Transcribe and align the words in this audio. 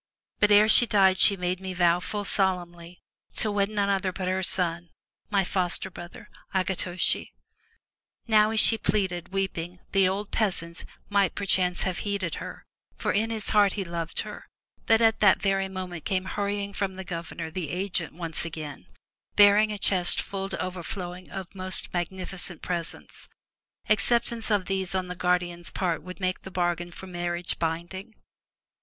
But 0.39 0.49
ere 0.49 0.67
she 0.67 0.87
died 0.87 1.19
she 1.19 1.37
made 1.37 1.59
me 1.59 1.75
vow 1.75 1.99
full 1.99 2.25
solemnly 2.25 3.03
to 3.35 3.51
wed 3.51 3.69
none 3.69 3.89
other 3.91 4.11
but 4.11 4.27
her 4.27 4.41
son, 4.41 4.89
my 5.29 5.43
foster 5.43 5.91
brother, 5.91 6.27
Akitoshi/* 6.55 7.33
Now 8.27 8.49
as 8.49 8.59
she 8.59 8.79
pleaded, 8.79 9.29
weeping, 9.31 9.79
the 9.91 10.07
old 10.09 10.31
peasant, 10.31 10.85
might, 11.07 11.35
per 11.35 11.45
chance, 11.45 11.83
have 11.83 11.99
heeded 11.99 12.37
her, 12.41 12.65
for 12.95 13.11
in 13.11 13.29
his 13.29 13.49
heart 13.51 13.73
he 13.73 13.85
loved 13.85 14.21
her, 14.21 14.47
but 14.87 15.01
at 15.01 15.19
that 15.19 15.39
very 15.39 15.69
moment 15.69 16.03
came 16.03 16.25
hurrying 16.25 16.73
from 16.73 16.95
the 16.95 17.03
governor 17.03 17.51
the 17.51 17.69
agent 17.69 18.11
once 18.15 18.43
again, 18.43 18.87
bearing 19.35 19.71
a 19.71 19.77
chest 19.77 20.19
full 20.19 20.49
to 20.49 20.59
overflowing 20.59 21.29
of 21.29 21.53
most 21.53 21.91
magnifi 21.91 22.39
cent 22.39 22.63
presents. 22.63 23.29
Acceptance 23.87 24.49
of 24.49 24.65
these 24.65 24.95
on 24.95 25.09
the 25.09 25.15
guardian's 25.15 25.69
part 25.69 26.01
would 26.01 26.19
make 26.19 26.41
the 26.41 26.49
bargain 26.49 26.89
for 26.91 27.05
marriage 27.05 27.59
binding. 27.59 28.15